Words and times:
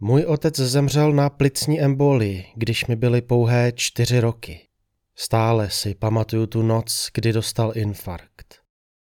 Můj 0.00 0.24
otec 0.24 0.56
zemřel 0.56 1.12
na 1.12 1.30
plicní 1.30 1.80
embolii, 1.80 2.44
když 2.54 2.86
mi 2.86 2.96
byly 2.96 3.22
pouhé 3.22 3.72
čtyři 3.72 4.20
roky. 4.20 4.60
Stále 5.16 5.70
si 5.70 5.94
pamatuju 5.94 6.46
tu 6.46 6.62
noc, 6.62 7.08
kdy 7.14 7.32
dostal 7.32 7.72
infarkt. 7.74 8.54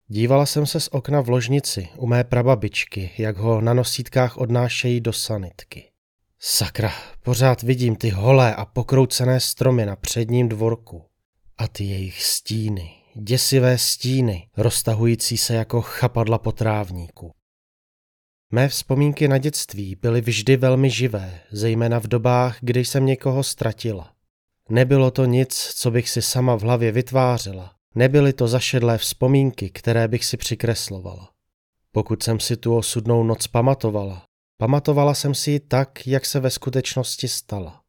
Dívala 0.07 0.45
jsem 0.45 0.65
se 0.65 0.79
z 0.79 0.87
okna 0.87 1.21
v 1.21 1.29
ložnici 1.29 1.87
u 1.97 2.07
mé 2.07 2.23
prababičky, 2.23 3.11
jak 3.17 3.37
ho 3.37 3.61
na 3.61 3.73
nosítkách 3.73 4.37
odnášejí 4.37 5.01
do 5.01 5.13
sanitky. 5.13 5.91
Sakra, 6.39 6.91
pořád 7.23 7.63
vidím 7.63 7.95
ty 7.95 8.09
holé 8.09 8.55
a 8.55 8.65
pokroucené 8.65 9.39
stromy 9.39 9.85
na 9.85 9.95
předním 9.95 10.49
dvorku. 10.49 11.05
A 11.57 11.67
ty 11.67 11.83
jejich 11.83 12.23
stíny, 12.23 12.91
děsivé 13.15 13.77
stíny, 13.77 14.49
roztahující 14.57 15.37
se 15.37 15.53
jako 15.53 15.81
chapadla 15.81 16.37
po 16.37 16.51
trávníku. 16.51 17.31
Mé 18.53 18.69
vzpomínky 18.69 19.27
na 19.27 19.37
dětství 19.37 19.95
byly 20.01 20.21
vždy 20.21 20.57
velmi 20.57 20.89
živé, 20.89 21.39
zejména 21.51 21.99
v 21.99 22.07
dobách, 22.07 22.57
kdy 22.61 22.85
jsem 22.85 23.05
někoho 23.05 23.43
ztratila. 23.43 24.11
Nebylo 24.69 25.11
to 25.11 25.25
nic, 25.25 25.73
co 25.75 25.91
bych 25.91 26.09
si 26.09 26.21
sama 26.21 26.55
v 26.55 26.61
hlavě 26.61 26.91
vytvářela. 26.91 27.75
Nebyly 27.95 28.33
to 28.33 28.47
zašedlé 28.47 28.97
vzpomínky, 28.97 29.69
které 29.69 30.07
bych 30.07 30.25
si 30.25 30.37
přikreslovala. 30.37 31.29
Pokud 31.91 32.23
jsem 32.23 32.39
si 32.39 32.57
tu 32.57 32.77
osudnou 32.77 33.23
noc 33.23 33.47
pamatovala, 33.47 34.23
pamatovala 34.57 35.13
jsem 35.13 35.35
si 35.35 35.51
ji 35.51 35.59
tak, 35.59 36.07
jak 36.07 36.25
se 36.25 36.39
ve 36.39 36.49
skutečnosti 36.49 37.27
stala. 37.27 37.80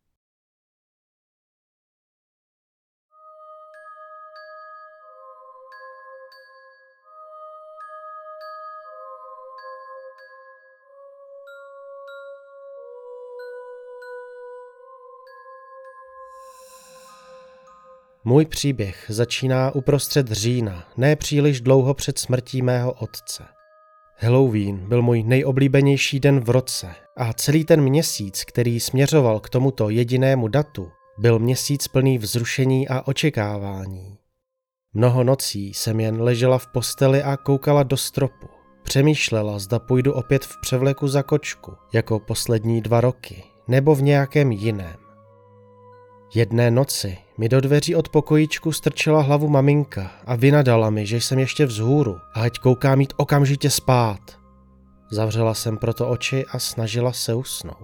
Můj 18.25 18.47
příběh 18.47 19.05
začíná 19.09 19.75
uprostřed 19.75 20.29
října, 20.29 20.85
ne 20.97 21.17
příliš 21.17 21.61
dlouho 21.61 21.95
před 21.95 22.19
smrtí 22.19 22.63
mého 22.63 22.93
otce. 22.93 23.45
Halloween 24.19 24.89
byl 24.89 25.03
můj 25.03 25.23
nejoblíbenější 25.23 26.21
den 26.21 26.41
v 26.41 26.51
roce 26.51 26.95
a 27.17 27.33
celý 27.33 27.65
ten 27.65 27.81
měsíc, 27.81 28.45
který 28.45 28.81
směřoval 28.81 29.41
k 29.41 29.49
tomuto 29.49 29.89
jedinému 29.89 30.49
datu, 30.49 30.91
byl 31.19 31.39
měsíc 31.39 31.89
plný 31.89 32.19
vzrušení 32.19 32.89
a 32.89 33.07
očekávání. 33.07 34.19
Mnoho 34.95 35.25
nocí 35.25 35.75
jsem 35.75 36.01
jen 36.01 36.23
ležela 36.23 36.59
v 36.59 36.67
posteli 36.67 37.23
a 37.23 37.37
koukala 37.37 37.83
do 37.83 37.97
stropu. 37.97 38.49
Přemýšlela, 38.83 39.59
zda 39.59 39.79
půjdu 39.79 40.13
opět 40.13 40.45
v 40.45 40.61
převleku 40.61 41.09
za 41.09 41.23
kočku, 41.23 41.73
jako 41.93 42.21
poslední 42.21 42.81
dva 42.81 43.01
roky, 43.01 43.45
nebo 43.69 43.95
v 43.95 44.03
nějakém 44.03 44.53
jiném. 44.53 44.97
Jedné 46.35 46.71
noci 46.71 47.19
mi 47.39 47.49
do 47.49 47.61
dveří 47.61 47.97
od 47.97 48.09
pokojíčku 48.09 48.73
strčila 48.73 49.23
hlavu 49.23 49.49
maminka 49.49 50.11
a 50.27 50.37
vynadala 50.37 50.91
mi, 50.91 51.07
že 51.07 51.17
jsem 51.17 51.39
ještě 51.39 51.67
vzhůru 51.67 52.19
a 52.35 52.43
ať 52.43 52.59
koukám 52.59 52.99
mít 52.99 53.13
okamžitě 53.17 53.71
spát. 53.71 54.21
Zavřela 55.11 55.55
jsem 55.55 55.77
proto 55.77 56.09
oči 56.09 56.45
a 56.47 56.59
snažila 56.59 57.13
se 57.13 57.35
usnout. 57.35 57.77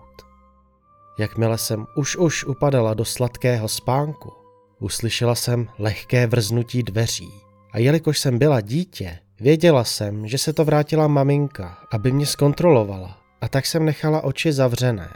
Jakmile 1.18 1.58
jsem 1.58 1.86
už 1.96 2.16
už 2.16 2.44
upadala 2.44 2.94
do 2.94 3.04
sladkého 3.04 3.68
spánku, 3.68 4.32
uslyšela 4.78 5.34
jsem 5.34 5.68
lehké 5.78 6.26
vrznutí 6.26 6.82
dveří. 6.82 7.30
A 7.72 7.78
jelikož 7.78 8.18
jsem 8.18 8.38
byla 8.38 8.60
dítě, 8.60 9.18
věděla 9.40 9.84
jsem, 9.84 10.26
že 10.26 10.38
se 10.38 10.52
to 10.52 10.64
vrátila 10.64 11.08
maminka, 11.08 11.78
aby 11.92 12.12
mě 12.12 12.26
zkontrolovala, 12.26 13.18
a 13.40 13.48
tak 13.48 13.66
jsem 13.66 13.84
nechala 13.84 14.24
oči 14.24 14.52
zavřené. 14.52 15.10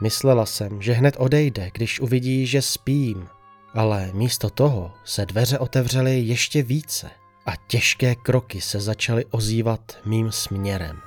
Myslela 0.00 0.46
jsem, 0.46 0.82
že 0.82 0.92
hned 0.92 1.14
odejde, 1.18 1.70
když 1.74 2.00
uvidí, 2.00 2.46
že 2.46 2.62
spím, 2.62 3.28
ale 3.74 4.10
místo 4.12 4.50
toho 4.50 4.92
se 5.04 5.26
dveře 5.26 5.58
otevřely 5.58 6.20
ještě 6.20 6.62
více 6.62 7.10
a 7.46 7.56
těžké 7.56 8.14
kroky 8.14 8.60
se 8.60 8.80
začaly 8.80 9.24
ozývat 9.24 9.98
mým 10.04 10.32
směrem. 10.32 11.00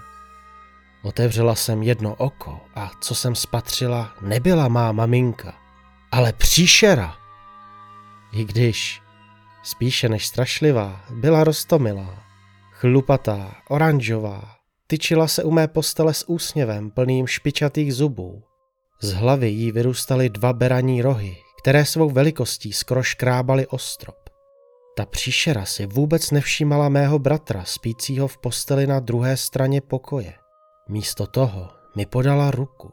Otevřela 1.04 1.56
jsem 1.56 1.84
jedno 1.84 2.16
oko 2.16 2.60
a 2.76 2.92
co 3.02 3.16
jsem 3.16 3.36
spatřila, 3.36 4.14
nebyla 4.22 4.68
má 4.68 4.92
maminka, 4.92 5.54
ale 6.12 6.34
příšera. 6.34 7.16
I 8.32 8.46
když, 8.46 9.02
spíše 9.64 10.10
než 10.10 10.28
strašlivá, 10.28 11.06
byla 11.10 11.44
rostomilá, 11.44 12.24
chlupatá, 12.72 13.56
oranžová, 13.70 14.56
tyčila 14.88 15.28
se 15.28 15.44
u 15.44 15.52
mé 15.52 15.68
postele 15.68 16.14
s 16.14 16.30
úsměvem 16.30 16.92
plným 16.92 17.28
špičatých 17.28 17.94
zubů 17.94 18.44
z 19.04 19.14
hlavy 19.14 19.50
jí 19.50 19.72
vyrůstaly 19.72 20.30
dva 20.30 20.54
beraní 20.54 21.02
rohy, 21.02 21.38
které 21.62 21.86
svou 21.86 22.10
velikostí 22.10 22.74
skoro 22.74 23.04
škrábaly 23.04 23.68
o 23.68 23.78
strop. 23.78 24.30
Ta 24.98 25.06
příšera 25.06 25.66
si 25.66 25.86
vůbec 25.86 26.32
nevšímala 26.32 26.90
mého 26.90 27.20
bratra 27.20 27.64
spícího 27.66 28.28
v 28.28 28.38
posteli 28.38 28.88
na 28.88 29.00
druhé 29.00 29.38
straně 29.38 29.82
pokoje. 29.82 30.34
Místo 30.90 31.28
toho 31.28 31.70
mi 31.96 32.06
podala 32.06 32.52
ruku. 32.52 32.92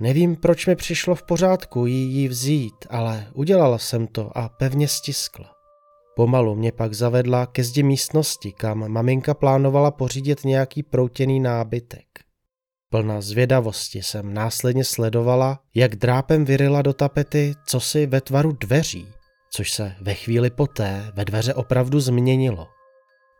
Nevím, 0.00 0.36
proč 0.36 0.66
mi 0.66 0.76
přišlo 0.76 1.14
v 1.14 1.22
pořádku 1.22 1.86
jí 1.86 2.12
ji 2.12 2.28
vzít, 2.28 2.86
ale 2.90 3.26
udělala 3.34 3.78
jsem 3.78 4.06
to 4.06 4.38
a 4.38 4.48
pevně 4.48 4.88
stiskla. 4.88 5.50
Pomalu 6.16 6.54
mě 6.54 6.72
pak 6.72 6.94
zavedla 6.94 7.46
ke 7.46 7.64
zdi 7.64 7.82
místnosti, 7.82 8.52
kam 8.52 8.88
maminka 8.88 9.34
plánovala 9.34 9.90
pořídit 9.90 10.44
nějaký 10.44 10.82
proutěný 10.82 11.40
nábytek. 11.40 12.06
Plná 12.92 13.20
zvědavosti 13.20 14.02
jsem 14.02 14.34
následně 14.34 14.84
sledovala, 14.84 15.60
jak 15.74 15.96
drápem 15.96 16.44
vyrila 16.44 16.82
do 16.82 16.92
tapety 16.92 17.54
cosi 17.66 18.06
ve 18.06 18.20
tvaru 18.20 18.52
dveří, 18.52 19.08
což 19.50 19.72
se 19.72 19.96
ve 20.00 20.14
chvíli 20.14 20.50
poté 20.50 21.12
ve 21.14 21.24
dveře 21.24 21.54
opravdu 21.54 22.00
změnilo. 22.00 22.68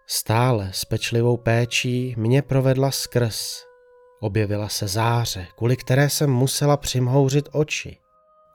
Stále 0.06 0.70
s 0.72 0.84
pečlivou 0.84 1.36
péčí 1.36 2.14
mě 2.18 2.42
provedla 2.42 2.90
skrz. 2.90 3.64
Objevila 4.20 4.68
se 4.68 4.88
záře, 4.88 5.46
kvůli 5.56 5.76
které 5.76 6.10
jsem 6.10 6.30
musela 6.30 6.76
přimhouřit 6.76 7.48
oči. 7.52 7.98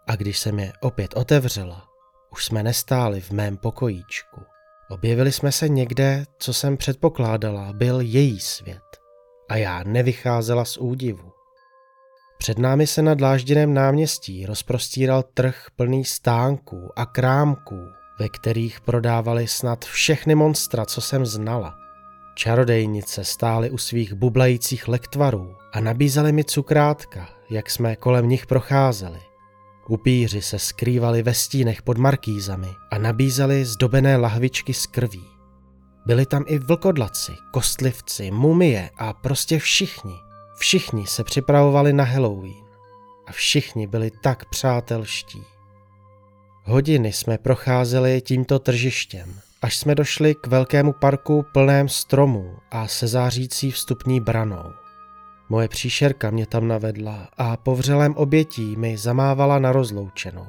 A 0.07 0.15
když 0.15 0.39
jsem 0.39 0.59
je 0.59 0.73
opět 0.81 1.13
otevřela, 1.17 1.85
už 2.31 2.45
jsme 2.45 2.63
nestáli 2.63 3.21
v 3.21 3.31
mém 3.31 3.57
pokojíčku. 3.57 4.41
Objevili 4.89 5.31
jsme 5.31 5.51
se 5.51 5.69
někde, 5.69 6.25
co 6.39 6.53
jsem 6.53 6.77
předpokládala, 6.77 7.73
byl 7.73 8.01
její 8.01 8.39
svět 8.39 9.06
a 9.49 9.55
já 9.55 9.83
nevycházela 9.83 10.65
z 10.65 10.77
údivu. 10.77 11.31
Před 12.37 12.59
námi 12.59 12.87
se 12.87 13.01
na 13.01 13.13
dlážděném 13.13 13.73
náměstí 13.73 14.45
rozprostíral 14.45 15.23
trh 15.33 15.67
plný 15.75 16.05
stánků 16.05 16.89
a 16.95 17.05
krámků, 17.05 17.79
ve 18.19 18.29
kterých 18.29 18.81
prodávali 18.81 19.47
snad 19.47 19.85
všechny 19.85 20.35
monstra, 20.35 20.85
co 20.85 21.01
jsem 21.01 21.25
znala. 21.25 21.75
Čarodejnice 22.35 23.23
stály 23.23 23.69
u 23.69 23.77
svých 23.77 24.13
bublajících 24.13 24.87
lektvarů 24.87 25.55
a 25.73 25.79
nabízely 25.79 26.31
mi 26.31 26.43
cukrátka, 26.43 27.29
jak 27.49 27.69
jsme 27.69 27.95
kolem 27.95 28.29
nich 28.29 28.45
procházeli. 28.45 29.19
Upíři 29.89 30.41
se 30.41 30.59
skrývali 30.59 31.23
ve 31.23 31.33
stínech 31.33 31.81
pod 31.81 31.97
markýzami 31.97 32.69
a 32.91 32.97
nabízeli 32.97 33.65
zdobené 33.65 34.17
lahvičky 34.17 34.73
z 34.73 34.85
krví. 34.85 35.36
Byli 36.07 36.25
tam 36.25 36.43
i 36.47 36.59
vlkodlaci, 36.59 37.31
kostlivci, 37.51 38.31
mumie 38.31 38.89
a 38.97 39.13
prostě 39.13 39.59
všichni. 39.59 40.15
Všichni 40.55 41.07
se 41.07 41.23
připravovali 41.23 41.93
na 41.93 42.03
Halloween. 42.03 42.65
A 43.25 43.31
všichni 43.31 43.87
byli 43.87 44.11
tak 44.23 44.45
přátelští. 44.45 45.43
Hodiny 46.63 47.13
jsme 47.13 47.37
procházeli 47.37 48.21
tímto 48.21 48.59
tržištěm, 48.59 49.39
až 49.61 49.77
jsme 49.77 49.95
došli 49.95 50.35
k 50.35 50.47
velkému 50.47 50.93
parku 50.93 51.45
plném 51.53 51.89
stromů 51.89 52.55
a 52.71 52.87
se 52.87 53.07
zářící 53.07 53.71
vstupní 53.71 54.19
branou. 54.19 54.73
Moje 55.49 55.67
příšerka 55.67 56.31
mě 56.31 56.45
tam 56.45 56.67
navedla 56.67 57.29
a 57.37 57.57
po 57.57 57.75
vřelém 57.75 58.15
obětí 58.15 58.75
mi 58.75 58.97
zamávala 58.97 59.59
na 59.59 59.71
rozloučenou. 59.71 60.47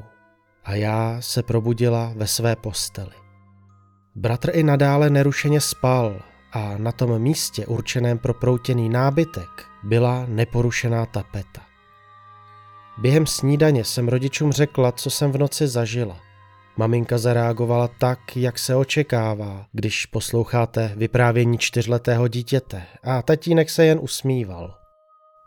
A 0.64 0.74
já 0.74 1.16
se 1.20 1.42
probudila 1.42 2.12
ve 2.16 2.26
své 2.26 2.56
posteli. 2.56 3.27
Bratr 4.18 4.50
i 4.52 4.62
nadále 4.62 5.10
nerušeně 5.10 5.60
spal 5.60 6.22
a 6.52 6.78
na 6.78 6.92
tom 6.92 7.18
místě 7.18 7.66
určeném 7.66 8.18
pro 8.18 8.34
proutěný 8.34 8.88
nábytek 8.88 9.48
byla 9.82 10.24
neporušená 10.28 11.06
tapeta. 11.06 11.60
Během 12.98 13.26
snídaně 13.26 13.84
jsem 13.84 14.08
rodičům 14.08 14.52
řekla, 14.52 14.92
co 14.92 15.10
jsem 15.10 15.32
v 15.32 15.38
noci 15.38 15.68
zažila. 15.68 16.16
Maminka 16.76 17.18
zareagovala 17.18 17.88
tak, 17.98 18.36
jak 18.36 18.58
se 18.58 18.74
očekává, 18.74 19.66
když 19.72 20.06
posloucháte 20.06 20.92
vyprávění 20.96 21.58
čtyřletého 21.58 22.28
dítěte 22.28 22.82
a 23.04 23.22
tatínek 23.22 23.70
se 23.70 23.86
jen 23.86 23.98
usmíval. 24.02 24.74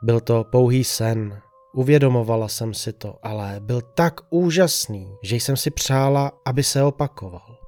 Byl 0.03 0.19
to 0.19 0.43
pouhý 0.43 0.83
sen, 0.83 1.41
uvědomovala 1.73 2.47
jsem 2.47 2.73
si 2.73 2.93
to, 2.93 3.15
ale 3.23 3.55
byl 3.59 3.81
tak 3.81 4.21
úžasný, 4.29 5.15
že 5.23 5.35
jsem 5.35 5.57
si 5.57 5.71
přála, 5.71 6.31
aby 6.45 6.63
se 6.63 6.83
opakoval. 6.83 7.60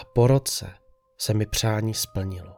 A 0.00 0.04
po 0.04 0.26
roce 0.26 0.70
se 1.18 1.34
mi 1.34 1.46
přání 1.46 1.94
splnilo. 1.94 2.56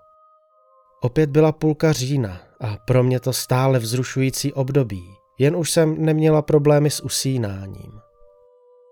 Opět 1.03 1.31
byla 1.31 1.53
půlka 1.53 1.93
října 1.93 2.41
a 2.61 2.77
pro 2.77 3.03
mě 3.03 3.21
to 3.21 3.33
stále 3.33 3.79
vzrušující 3.79 4.53
období, 4.53 5.05
jen 5.39 5.57
už 5.57 5.71
jsem 5.71 6.05
neměla 6.05 6.43
problémy 6.43 6.91
s 6.91 7.01
usínáním. 7.01 8.01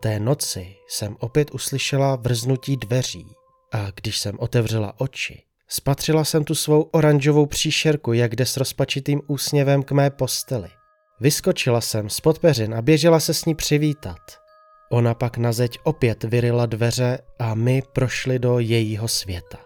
Té 0.02 0.20
noci 0.20 0.76
jsem 0.88 1.16
opět 1.20 1.50
uslyšela 1.50 2.16
vrznutí 2.16 2.76
dveří 2.76 3.26
a 3.72 3.86
když 3.94 4.18
jsem 4.18 4.38
otevřela 4.38 5.00
oči, 5.00 5.42
spatřila 5.68 6.24
jsem 6.24 6.44
tu 6.44 6.54
svou 6.54 6.82
oranžovou 6.82 7.46
příšerku, 7.46 8.12
jak 8.12 8.36
jde 8.36 8.46
s 8.46 8.56
rozpačitým 8.56 9.20
úsměvem 9.26 9.82
k 9.82 9.92
mé 9.92 10.10
posteli. 10.10 10.68
Vyskočila 11.20 11.80
jsem 11.80 12.10
z 12.10 12.20
peřin 12.40 12.74
a 12.74 12.82
běžela 12.82 13.20
se 13.20 13.34
s 13.34 13.44
ní 13.44 13.54
přivítat. 13.54 14.47
Ona 14.90 15.14
pak 15.14 15.36
na 15.36 15.52
zeď 15.52 15.78
opět 15.82 16.24
vyrila 16.24 16.66
dveře 16.66 17.18
a 17.38 17.54
my 17.54 17.82
prošli 17.92 18.38
do 18.38 18.58
jejího 18.58 19.08
světa. 19.08 19.58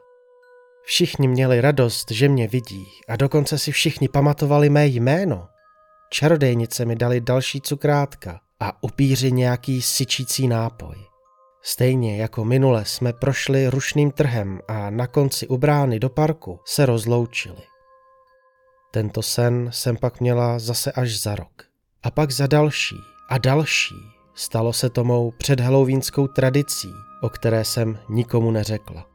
Všichni 0.85 1.29
měli 1.29 1.61
radost, 1.61 2.11
že 2.11 2.29
mě 2.29 2.49
vidí 2.49 2.87
a 3.09 3.17
dokonce 3.17 3.59
si 3.59 3.73
všichni 3.73 4.09
pamatovali 4.09 4.71
mé 4.71 4.87
jméno. 4.87 5.49
Čarodejnice 6.11 6.85
mi 6.85 6.97
dali 6.97 7.21
další 7.21 7.61
cukrátka 7.61 8.41
a 8.61 8.83
upíři 8.83 9.33
nějaký 9.33 9.83
syčící 9.83 10.49
nápoj. 10.49 10.97
Stejně 11.63 12.17
jako 12.17 12.45
minule 12.45 12.85
jsme 12.85 13.13
prošli 13.13 13.69
rušným 13.69 14.11
trhem 14.11 14.61
a 14.69 14.91
na 14.91 15.07
konci 15.07 15.49
u 15.49 15.57
brány 15.57 15.99
do 15.99 16.11
parku 16.11 16.61
se 16.65 16.87
rozloučili. 16.87 17.63
Tento 18.91 19.23
sen 19.23 19.69
jsem 19.73 19.97
pak 19.97 20.21
měla 20.21 20.59
zase 20.59 20.93
až 20.93 21.21
za 21.21 21.35
rok. 21.35 21.63
A 22.03 22.11
pak 22.11 22.31
za 22.31 22.47
další 22.47 22.97
a 23.29 23.39
další. 23.39 24.12
Stalo 24.35 24.73
se 24.73 24.91
to 24.91 25.05
mou 25.05 25.31
předhalloweenskou 25.31 26.27
tradicí, 26.27 26.93
o 27.23 27.29
které 27.29 27.65
jsem 27.65 27.99
nikomu 28.09 28.51
neřekla. 28.51 29.07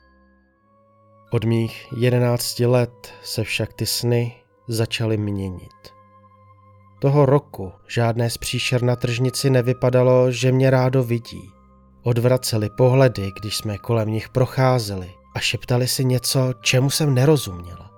Od 1.31 1.43
mých 1.43 1.87
jedenácti 1.97 2.65
let 2.65 3.13
se 3.23 3.43
však 3.43 3.73
ty 3.73 3.85
sny 3.85 4.35
začaly 4.67 5.17
měnit. 5.17 5.97
Toho 6.99 7.25
roku 7.25 7.71
žádné 7.87 8.29
z 8.29 8.37
příšer 8.37 8.83
na 8.83 8.95
tržnici 8.95 9.49
nevypadalo, 9.49 10.31
že 10.31 10.51
mě 10.51 10.69
rádo 10.69 11.03
vidí. 11.03 11.51
Odvraceli 12.03 12.69
pohledy, 12.69 13.31
když 13.41 13.57
jsme 13.57 13.77
kolem 13.77 14.09
nich 14.09 14.29
procházeli 14.29 15.11
a 15.35 15.39
šeptali 15.39 15.87
si 15.87 16.05
něco, 16.05 16.53
čemu 16.61 16.89
jsem 16.89 17.13
nerozuměla. 17.13 17.91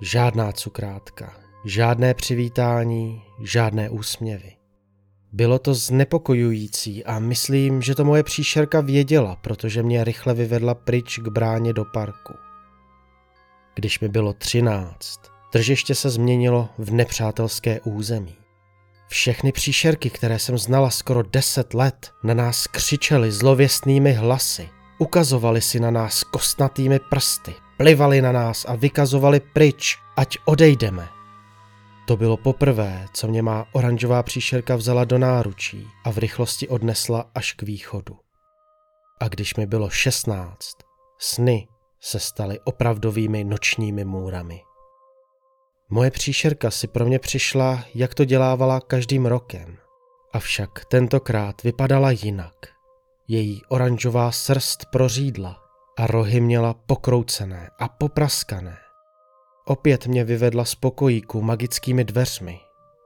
Žádná 0.00 0.52
cukrátka, 0.52 1.32
žádné 1.64 2.14
přivítání, 2.14 3.22
žádné 3.40 3.90
úsměvy. 3.90 4.53
Bylo 5.34 5.58
to 5.58 5.74
znepokojující 5.74 7.04
a 7.04 7.18
myslím, 7.18 7.82
že 7.82 7.94
to 7.94 8.04
moje 8.04 8.22
příšerka 8.22 8.80
věděla, 8.80 9.36
protože 9.36 9.82
mě 9.82 10.04
rychle 10.04 10.34
vyvedla 10.34 10.74
pryč 10.74 11.18
k 11.18 11.28
bráně 11.28 11.72
do 11.72 11.84
parku. 11.84 12.34
Když 13.74 14.00
mi 14.00 14.08
bylo 14.08 14.32
třináct, 14.32 15.20
tržiště 15.52 15.94
se 15.94 16.10
změnilo 16.10 16.68
v 16.78 16.92
nepřátelské 16.92 17.80
území. 17.80 18.36
Všechny 19.08 19.52
příšerky, 19.52 20.10
které 20.10 20.38
jsem 20.38 20.58
znala 20.58 20.90
skoro 20.90 21.22
deset 21.22 21.74
let, 21.74 22.10
na 22.22 22.34
nás 22.34 22.66
křičely 22.66 23.32
zlověstnými 23.32 24.12
hlasy. 24.12 24.68
Ukazovali 24.98 25.60
si 25.60 25.80
na 25.80 25.90
nás 25.90 26.22
kostnatými 26.22 26.98
prsty, 26.98 27.54
plivali 27.76 28.22
na 28.22 28.32
nás 28.32 28.64
a 28.68 28.74
vykazovali 28.74 29.40
pryč, 29.40 29.98
ať 30.16 30.38
odejdeme. 30.44 31.13
To 32.06 32.16
bylo 32.16 32.36
poprvé, 32.36 33.06
co 33.12 33.28
mě 33.28 33.42
má 33.42 33.66
oranžová 33.72 34.22
příšerka 34.22 34.76
vzala 34.76 35.04
do 35.04 35.18
náručí 35.18 35.86
a 36.04 36.10
v 36.10 36.18
rychlosti 36.18 36.68
odnesla 36.68 37.30
až 37.34 37.52
k 37.52 37.62
východu. 37.62 38.16
A 39.20 39.28
když 39.28 39.56
mi 39.56 39.66
bylo 39.66 39.90
šestnáct, 39.90 40.76
sny 41.18 41.68
se 42.00 42.20
staly 42.20 42.60
opravdovými 42.64 43.44
nočními 43.44 44.04
můrami. 44.04 44.60
Moje 45.90 46.10
příšerka 46.10 46.70
si 46.70 46.86
pro 46.86 47.04
mě 47.04 47.18
přišla, 47.18 47.84
jak 47.94 48.14
to 48.14 48.24
dělávala 48.24 48.80
každým 48.80 49.26
rokem. 49.26 49.76
Avšak 50.32 50.84
tentokrát 50.84 51.62
vypadala 51.62 52.10
jinak. 52.10 52.54
Její 53.28 53.62
oranžová 53.68 54.32
srst 54.32 54.84
prořídla 54.92 55.60
a 55.98 56.06
rohy 56.06 56.40
měla 56.40 56.74
pokroucené 56.74 57.70
a 57.78 57.88
popraskané. 57.88 58.83
Opět 59.66 60.06
mě 60.06 60.24
vyvedla 60.24 60.64
z 60.64 60.74
pokojíku 60.74 61.42
magickými 61.42 62.04
dveřmi. 62.04 62.60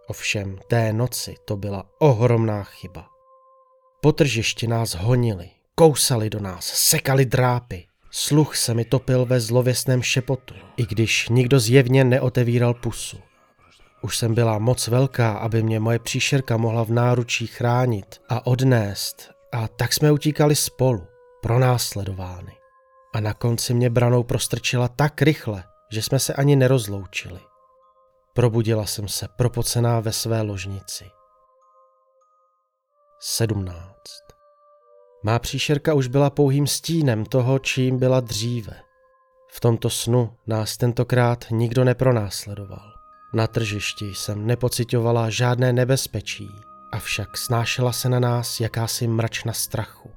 Ovšem 0.07 0.59
té 0.69 0.93
noci 0.93 1.35
to 1.45 1.57
byla 1.57 1.85
ohromná 1.99 2.65
chyba. 2.65 3.07
Po 4.01 4.13
tržišti 4.13 4.67
nás 4.67 4.95
honili, 4.95 5.51
kousali 5.75 6.31
do 6.31 6.41
nás, 6.41 6.65
sekali 6.65 7.27
drápy. 7.27 7.87
Sluch 8.11 8.57
se 8.57 8.75
mi 8.75 8.85
topil 8.85 9.25
ve 9.25 9.41
zlověsném 9.41 10.03
šepotu, 10.03 10.55
i 10.77 10.87
když 10.87 11.29
nikdo 11.29 11.61
zjevně 11.61 12.05
neotevíral 12.05 12.75
pusu. 12.75 13.19
Už 14.03 14.19
jsem 14.19 14.35
byla 14.35 14.59
moc 14.59 14.89
velká, 14.89 15.33
aby 15.33 15.63
mě 15.63 15.81
moje 15.81 15.99
příšerka 15.99 16.57
mohla 16.57 16.85
v 16.85 16.91
náručí 16.91 17.47
chránit 17.47 18.21
a 18.29 18.47
odnést, 18.47 19.31
a 19.53 19.69
tak 19.69 19.93
jsme 19.93 20.13
utíkali 20.13 20.57
spolu, 20.57 21.07
pronásledovány. 21.43 22.53
A 23.15 23.21
na 23.21 23.35
konci 23.35 23.75
mě 23.75 23.91
branou 23.91 24.23
prostrčila 24.23 24.89
tak 24.89 25.23
rychle, 25.23 25.65
že 25.91 26.03
jsme 26.03 26.19
se 26.19 26.35
ani 26.35 26.57
nerozloučili. 26.57 27.41
Probudila 28.35 28.87
jsem 28.87 29.09
se 29.09 29.29
propocená 29.37 30.01
ve 30.01 30.13
své 30.13 30.43
ložnici. 30.43 31.05
17. 33.21 33.79
Má 35.23 35.39
příšerka 35.39 35.95
už 35.95 36.07
byla 36.07 36.31
pouhým 36.31 36.67
stínem 36.67 37.25
toho, 37.25 37.59
čím 37.59 37.99
byla 37.99 38.21
dříve. 38.21 38.81
V 39.51 39.61
tomto 39.61 39.91
snu 39.91 40.37
nás 40.47 40.77
tentokrát 40.77 41.45
nikdo 41.51 41.85
nepronásledoval. 41.85 42.93
Na 43.35 43.47
tržišti 43.47 44.15
jsem 44.15 44.47
nepocitovala 44.47 45.31
žádné 45.31 45.73
nebezpečí, 45.73 46.49
avšak 46.93 47.37
snášela 47.37 47.93
se 47.93 48.09
na 48.09 48.21
nás 48.21 48.61
jakási 48.61 49.07
mračna 49.07 49.53
strachu. 49.53 50.11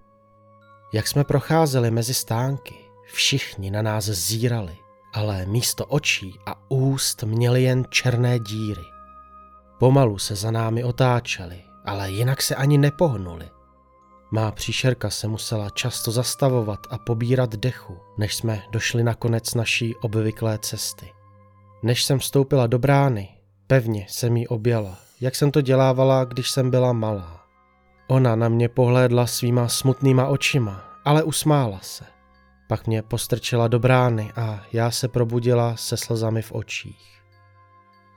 Jak 0.93 1.07
jsme 1.07 1.23
procházeli 1.23 1.91
mezi 1.91 2.13
stánky, 2.13 2.75
všichni 3.13 3.71
na 3.71 3.81
nás 3.81 4.05
zírali 4.05 4.77
ale 5.13 5.45
místo 5.45 5.85
očí 5.85 6.39
a 6.45 6.55
úst 6.69 7.23
měli 7.23 7.63
jen 7.63 7.85
černé 7.89 8.39
díry. 8.39 8.83
Pomalu 9.79 10.17
se 10.17 10.35
za 10.35 10.51
námi 10.51 10.83
otáčeli, 10.83 11.61
ale 11.85 12.11
jinak 12.11 12.41
se 12.41 12.55
ani 12.55 12.77
nepohnuli. 12.77 13.49
Má 14.31 14.51
příšerka 14.51 15.09
se 15.09 15.27
musela 15.27 15.69
často 15.69 16.11
zastavovat 16.11 16.79
a 16.89 16.97
pobírat 16.97 17.55
dechu, 17.55 17.97
než 18.17 18.35
jsme 18.35 18.63
došli 18.71 19.03
na 19.03 19.13
konec 19.13 19.53
naší 19.53 19.95
obvyklé 19.95 20.57
cesty. 20.57 21.11
Než 21.83 22.03
jsem 22.03 22.19
vstoupila 22.19 22.67
do 22.67 22.79
brány, 22.79 23.29
pevně 23.67 24.05
jsem 24.09 24.37
jí 24.37 24.47
objala, 24.47 24.97
jak 25.21 25.35
jsem 25.35 25.51
to 25.51 25.61
dělávala, 25.61 26.25
když 26.25 26.49
jsem 26.49 26.71
byla 26.71 26.93
malá. 26.93 27.41
Ona 28.07 28.35
na 28.35 28.49
mě 28.49 28.69
pohlédla 28.69 29.27
svýma 29.27 29.67
smutnýma 29.67 30.27
očima, 30.27 30.83
ale 31.05 31.23
usmála 31.23 31.79
se. 31.81 32.05
Pak 32.71 32.87
mě 32.87 33.01
postrčila 33.01 33.67
do 33.67 33.79
brány 33.79 34.31
a 34.35 34.63
já 34.73 34.91
se 34.91 35.07
probudila 35.07 35.75
se 35.77 35.97
slzami 35.97 36.41
v 36.41 36.51
očích. 36.51 37.21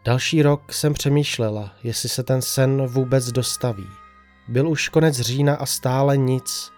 Další 0.05 0.43
rok 0.43 0.73
jsem 0.73 0.95
přemýšlela, 0.95 1.73
jestli 1.83 2.09
se 2.09 2.23
ten 2.23 2.43
sen 2.43 2.87
vůbec 2.87 3.33
dostaví. 3.33 3.87
Byl 4.49 4.69
už 4.69 4.89
konec 4.89 5.21
října 5.21 5.57
a 5.57 5.67
stále 5.67 6.17
nic. 6.17 6.73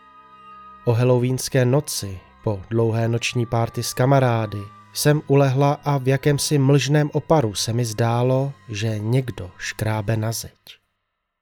O 0.84 0.92
halloweenské 0.92 1.64
noci, 1.64 2.20
po 2.44 2.62
dlouhé 2.70 3.08
noční 3.08 3.46
párty 3.46 3.82
s 3.82 3.94
kamarády, 3.94 4.62
jsem 4.92 5.22
ulehla 5.26 5.80
a 5.84 5.98
v 5.98 6.08
jakémsi 6.08 6.58
mlžném 6.58 7.10
oparu 7.12 7.54
se 7.54 7.72
mi 7.72 7.84
zdálo, 7.84 8.52
že 8.68 8.98
někdo 8.98 9.50
škrábe 9.58 10.16
na 10.16 10.32
zeď. 10.32 10.85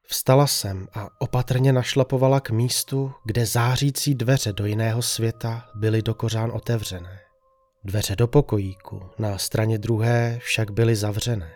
Vstala 0.06 0.46
jsem 0.46 0.88
a 0.94 1.08
opatrně 1.18 1.72
našlapovala 1.72 2.40
k 2.40 2.50
místu, 2.50 3.12
kde 3.24 3.46
zářící 3.46 4.14
dveře 4.14 4.52
do 4.52 4.66
jiného 4.66 5.02
světa 5.02 5.68
byly 5.74 6.02
do 6.02 6.14
kořán 6.14 6.50
otevřené. 6.54 7.20
Dveře 7.84 8.16
do 8.16 8.28
pokojíku 8.28 9.10
na 9.18 9.38
straně 9.38 9.78
druhé 9.78 10.38
však 10.42 10.70
byly 10.70 10.96
zavřené. 10.96 11.52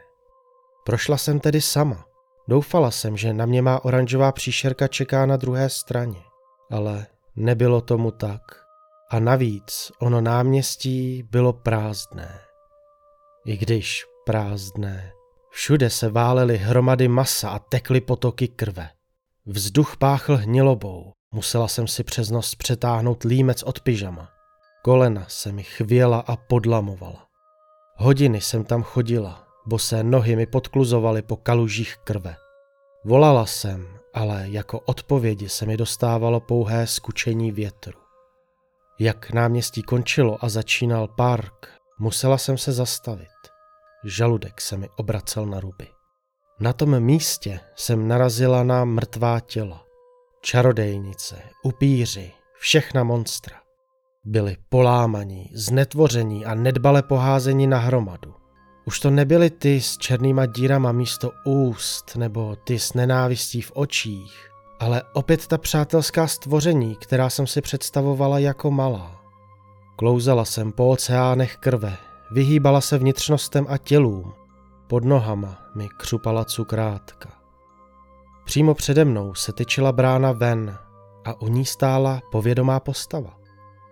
Prošla 0.84 1.16
jsem 1.16 1.40
tedy 1.40 1.60
sama. 1.60 2.04
Doufala 2.48 2.90
jsem, 2.90 3.16
že 3.16 3.32
na 3.32 3.46
mě 3.46 3.62
má 3.62 3.84
oranžová 3.84 4.32
příšerka 4.32 4.88
čeká 4.88 5.26
na 5.26 5.36
druhé 5.36 5.68
straně. 5.68 6.22
Ale 6.70 7.06
nebylo 7.36 7.80
tomu 7.80 8.10
tak. 8.10 8.42
A 9.10 9.18
navíc 9.18 9.92
ono 9.98 10.20
náměstí 10.20 11.22
bylo 11.22 11.52
prázdné. 11.52 12.40
I 13.46 13.56
když 13.56 14.04
prázdné, 14.24 15.12
Všude 15.50 15.90
se 15.90 16.08
válely 16.08 16.56
hromady 16.58 17.08
masa 17.08 17.50
a 17.50 17.58
tekly 17.58 18.00
potoky 18.00 18.48
krve. 18.48 18.90
Vzduch 19.46 19.96
páchl 19.96 20.36
hnilobou. 20.36 21.12
Musela 21.34 21.68
jsem 21.68 21.86
si 21.86 22.04
přes 22.04 22.30
nos 22.30 22.54
přetáhnout 22.54 23.24
límec 23.24 23.62
od 23.62 23.80
pyžama. 23.80 24.28
Kolena 24.82 25.24
se 25.28 25.52
mi 25.52 25.62
chvěla 25.62 26.24
a 26.26 26.36
podlamovala. 26.36 27.26
Hodiny 27.96 28.40
jsem 28.40 28.64
tam 28.64 28.82
chodila, 28.82 29.46
bosé 29.66 30.02
nohy 30.02 30.36
mi 30.36 30.46
podkluzovaly 30.46 31.22
po 31.22 31.36
kalužích 31.36 31.96
krve. 31.96 32.36
Volala 33.04 33.46
jsem, 33.46 33.98
ale 34.14 34.44
jako 34.48 34.80
odpovědi 34.80 35.48
se 35.48 35.66
mi 35.66 35.76
dostávalo 35.76 36.40
pouhé 36.40 36.86
skučení 36.86 37.52
větru. 37.52 37.98
Jak 38.98 39.30
náměstí 39.30 39.82
končilo 39.82 40.44
a 40.44 40.48
začínal 40.48 41.08
park, 41.08 41.68
musela 41.98 42.38
jsem 42.38 42.58
se 42.58 42.72
zastavit. 42.72 43.47
Žaludek 44.04 44.60
se 44.60 44.76
mi 44.76 44.88
obracel 44.96 45.46
na 45.46 45.60
ruby. 45.60 45.86
Na 46.60 46.72
tom 46.72 47.00
místě 47.00 47.60
jsem 47.76 48.08
narazila 48.08 48.62
na 48.62 48.84
mrtvá 48.84 49.40
těla. 49.40 49.84
Čarodejnice, 50.40 51.36
upíři, 51.62 52.32
všechna 52.58 53.04
monstra. 53.04 53.56
Byli 54.24 54.56
polámaní, 54.68 55.50
znetvoření 55.54 56.44
a 56.44 56.54
nedbale 56.54 57.02
poházení 57.02 57.66
na 57.66 57.78
hromadu. 57.78 58.34
Už 58.86 59.00
to 59.00 59.10
nebyly 59.10 59.50
ty 59.50 59.80
s 59.80 59.98
černýma 59.98 60.46
dírama 60.46 60.92
místo 60.92 61.30
úst 61.44 62.16
nebo 62.16 62.56
ty 62.56 62.78
s 62.78 62.94
nenávistí 62.94 63.62
v 63.62 63.72
očích, 63.74 64.50
ale 64.80 65.02
opět 65.12 65.46
ta 65.46 65.58
přátelská 65.58 66.26
stvoření, 66.26 66.96
která 66.96 67.30
jsem 67.30 67.46
si 67.46 67.60
představovala 67.60 68.38
jako 68.38 68.70
malá. 68.70 69.20
Klouzala 69.96 70.44
jsem 70.44 70.72
po 70.72 70.88
oceánech 70.88 71.56
krve, 71.56 71.96
vyhýbala 72.30 72.80
se 72.80 72.98
vnitřnostem 72.98 73.66
a 73.68 73.78
tělům. 73.78 74.32
Pod 74.86 75.04
nohama 75.04 75.58
mi 75.74 75.88
křupala 75.96 76.44
cukrátka. 76.44 77.28
Přímo 78.44 78.74
přede 78.74 79.04
mnou 79.04 79.34
se 79.34 79.52
tyčila 79.52 79.92
brána 79.92 80.32
ven 80.32 80.78
a 81.24 81.40
u 81.40 81.48
ní 81.48 81.64
stála 81.64 82.20
povědomá 82.32 82.80
postava. 82.80 83.38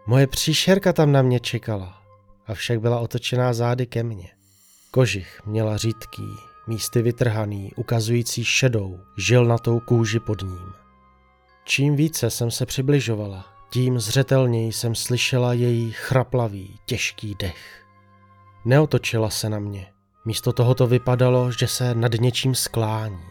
Moje 0.06 0.26
příšerka 0.26 0.92
tam 0.92 1.12
na 1.12 1.22
mě 1.22 1.40
čekala, 1.40 2.02
avšak 2.46 2.80
byla 2.80 3.00
otočená 3.00 3.52
zády 3.52 3.86
ke 3.86 4.02
mně. 4.02 4.30
Kožich 4.90 5.40
měla 5.46 5.76
řídký, 5.76 6.28
místy 6.66 7.02
vytrhaný, 7.02 7.72
ukazující 7.76 8.44
šedou, 8.44 9.00
žilnatou 9.16 9.80
kůži 9.80 10.20
pod 10.20 10.42
ním. 10.42 10.72
Čím 11.64 11.96
více 11.96 12.30
jsem 12.30 12.50
se 12.50 12.66
přibližovala, 12.66 13.44
tím 13.70 14.00
zřetelněji 14.00 14.72
jsem 14.72 14.94
slyšela 14.94 15.52
její 15.52 15.92
chraplavý, 15.92 16.78
těžký 16.86 17.34
dech. 17.38 17.85
Neotočila 18.66 19.30
se 19.30 19.48
na 19.48 19.58
mě. 19.58 19.86
Místo 20.24 20.52
toho 20.52 20.74
to 20.74 20.86
vypadalo, 20.86 21.52
že 21.52 21.68
se 21.68 21.94
nad 21.94 22.12
něčím 22.12 22.54
sklání. 22.54 23.24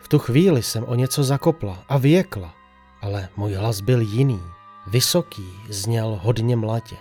V 0.00 0.08
tu 0.08 0.18
chvíli 0.18 0.62
jsem 0.62 0.84
o 0.84 0.94
něco 0.94 1.24
zakopla 1.24 1.84
a 1.88 1.98
vyjekla, 1.98 2.54
ale 3.00 3.28
můj 3.36 3.54
hlas 3.54 3.80
byl 3.80 4.00
jiný. 4.00 4.40
Vysoký, 4.86 5.48
zněl 5.68 6.20
hodně 6.22 6.56
mladě. 6.56 6.96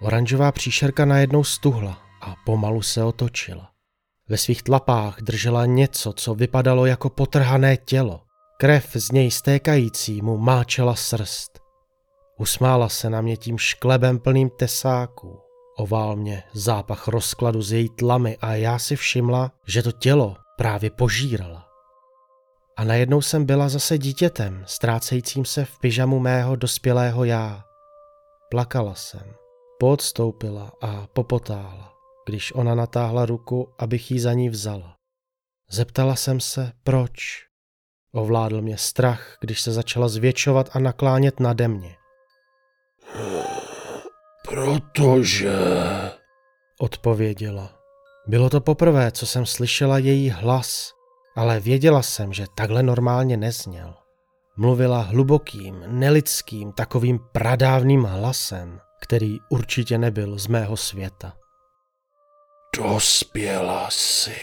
Oranžová 0.00 0.52
příšerka 0.52 1.04
najednou 1.04 1.44
stuhla 1.44 1.98
a 2.22 2.34
pomalu 2.46 2.82
se 2.82 3.04
otočila. 3.04 3.70
Ve 4.28 4.36
svých 4.36 4.62
tlapách 4.62 5.22
držela 5.22 5.66
něco, 5.66 6.12
co 6.12 6.34
vypadalo 6.34 6.86
jako 6.86 7.10
potrhané 7.10 7.76
tělo. 7.76 8.22
Krev 8.58 8.90
z 8.94 9.12
něj 9.12 9.30
stékající 9.30 10.22
mu 10.22 10.38
máčela 10.38 10.94
srst. 10.94 11.58
Usmála 12.38 12.88
se 12.88 13.10
na 13.10 13.20
mě 13.20 13.36
tím 13.36 13.58
šklebem 13.58 14.18
plným 14.18 14.50
tesáků. 14.50 15.47
Ovál 15.78 16.16
mě 16.16 16.42
zápach 16.52 17.08
rozkladu 17.08 17.62
z 17.62 17.72
její 17.72 17.88
tlamy 17.88 18.36
a 18.40 18.54
já 18.54 18.78
si 18.78 18.96
všimla, 18.96 19.52
že 19.66 19.82
to 19.82 19.92
tělo 19.92 20.36
právě 20.56 20.90
požírala. 20.90 21.66
A 22.76 22.84
najednou 22.84 23.22
jsem 23.22 23.44
byla 23.44 23.68
zase 23.68 23.98
dítětem, 23.98 24.64
ztrácejícím 24.66 25.44
se 25.44 25.64
v 25.64 25.78
pyžamu 25.78 26.18
mého 26.18 26.56
dospělého 26.56 27.24
já. 27.24 27.64
Plakala 28.50 28.94
jsem, 28.94 29.34
podstoupila 29.80 30.72
a 30.82 31.06
popotála, 31.06 31.92
když 32.26 32.52
ona 32.54 32.74
natáhla 32.74 33.26
ruku, 33.26 33.68
abych 33.78 34.10
ji 34.10 34.20
za 34.20 34.32
ní 34.32 34.48
vzala. 34.48 34.96
Zeptala 35.70 36.16
jsem 36.16 36.40
se, 36.40 36.72
proč. 36.84 37.46
Ovládl 38.12 38.62
mě 38.62 38.78
strach, 38.78 39.36
když 39.40 39.60
se 39.60 39.72
začala 39.72 40.08
zvětšovat 40.08 40.70
a 40.72 40.78
naklánět 40.78 41.40
nade 41.40 41.68
mě. 41.68 41.96
Protože... 44.48 45.52
Odpověděla. 46.78 47.70
Bylo 48.26 48.50
to 48.50 48.60
poprvé, 48.60 49.12
co 49.12 49.26
jsem 49.26 49.46
slyšela 49.46 49.98
její 49.98 50.30
hlas, 50.30 50.92
ale 51.36 51.60
věděla 51.60 52.02
jsem, 52.02 52.32
že 52.32 52.46
takhle 52.54 52.82
normálně 52.82 53.36
nezněl. 53.36 53.94
Mluvila 54.56 55.00
hlubokým, 55.00 55.84
nelidským, 55.86 56.72
takovým 56.72 57.18
pradávným 57.32 58.02
hlasem, 58.02 58.80
který 59.00 59.38
určitě 59.48 59.98
nebyl 59.98 60.38
z 60.38 60.46
mého 60.46 60.76
světa. 60.76 61.32
Dospěla 62.76 63.90
si. 63.90 64.36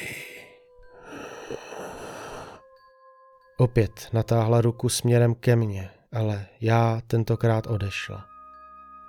Opět 3.58 4.10
natáhla 4.14 4.62
ruku 4.62 4.90
směrem 4.90 5.36
ke 5.36 5.56
mně, 5.56 5.90
ale 6.14 6.46
já 6.62 7.02
tentokrát 7.08 7.68
odešla. 7.68 8.35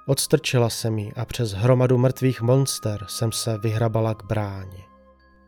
Odstrčila 0.09 0.71
se 0.71 0.91
mi 0.91 1.13
a 1.17 1.25
přes 1.25 1.53
hromadu 1.53 1.99
mrtvých 1.99 2.43
monster 2.43 3.05
jsem 3.09 3.33
se 3.33 3.59
vyhrabala 3.59 4.15
k 4.15 4.25
bráně. 4.25 4.85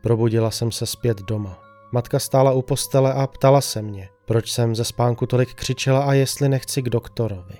Probudila 0.01 0.51
jsem 0.51 0.71
se 0.71 0.85
zpět 0.85 1.21
doma. 1.21 1.59
Matka 1.91 2.19
stála 2.19 2.51
u 2.51 2.61
postele 2.61 3.13
a 3.13 3.27
ptala 3.27 3.61
se 3.61 3.81
mě, 3.81 4.09
proč 4.25 4.51
jsem 4.51 4.75
ze 4.75 4.83
spánku 4.83 5.25
tolik 5.25 5.53
křičela 5.53 6.03
a 6.03 6.13
jestli 6.13 6.49
nechci 6.49 6.81
k 6.81 6.89
doktorovi. 6.89 7.57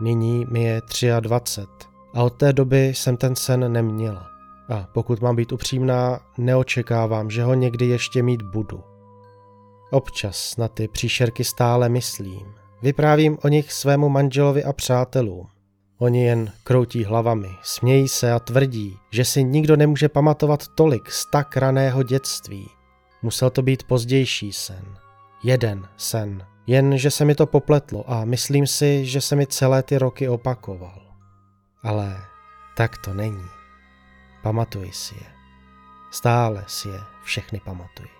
Nyní 0.00 0.46
mi 0.50 0.62
je 0.62 0.82
23 1.20 1.88
a 2.14 2.22
od 2.22 2.30
té 2.30 2.52
doby 2.52 2.86
jsem 2.86 3.16
ten 3.16 3.36
sen 3.36 3.72
neměla. 3.72 4.30
A 4.68 4.88
pokud 4.92 5.20
mám 5.20 5.36
být 5.36 5.52
upřímná, 5.52 6.20
neočekávám, 6.38 7.30
že 7.30 7.42
ho 7.42 7.54
někdy 7.54 7.86
ještě 7.86 8.22
mít 8.22 8.42
budu. 8.42 8.84
Občas 9.90 10.56
na 10.56 10.68
ty 10.68 10.88
příšerky 10.88 11.44
stále 11.44 11.88
myslím. 11.88 12.54
Vyprávím 12.82 13.38
o 13.44 13.48
nich 13.48 13.72
svému 13.72 14.08
manželovi 14.08 14.64
a 14.64 14.72
přátelům. 14.72 15.48
Oni 15.98 16.24
jen 16.24 16.52
kroutí 16.64 17.04
hlavami, 17.04 17.48
smějí 17.62 18.08
se 18.08 18.32
a 18.32 18.38
tvrdí, 18.38 18.96
že 19.10 19.24
si 19.24 19.44
nikdo 19.44 19.76
nemůže 19.76 20.08
pamatovat 20.08 20.68
tolik 20.68 21.10
z 21.10 21.26
tak 21.30 21.56
raného 21.56 22.02
dětství. 22.02 22.68
Musel 23.22 23.50
to 23.50 23.62
být 23.62 23.82
pozdější 23.82 24.52
sen. 24.52 24.84
Jeden 25.42 25.88
sen. 25.96 26.46
Jen, 26.66 26.98
že 26.98 27.10
se 27.10 27.24
mi 27.24 27.34
to 27.34 27.46
popletlo 27.46 28.10
a 28.10 28.24
myslím 28.24 28.66
si, 28.66 29.06
že 29.06 29.20
se 29.20 29.36
mi 29.36 29.46
celé 29.46 29.82
ty 29.82 29.98
roky 29.98 30.28
opakoval. 30.28 31.02
Ale 31.82 32.16
tak 32.76 32.98
to 32.98 33.14
není. 33.14 33.46
Pamatuji 34.42 34.92
si 34.92 35.14
je. 35.14 35.26
Stále 36.10 36.64
si 36.66 36.88
je 36.88 37.00
všechny 37.24 37.60
pamatuji. 37.64 38.17